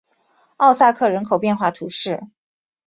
[0.57, 2.23] 奥萨克人口变化图示